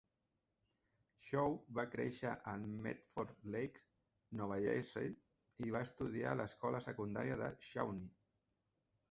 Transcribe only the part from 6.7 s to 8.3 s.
secundària Shawnee.